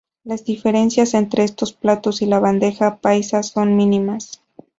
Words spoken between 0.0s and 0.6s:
Las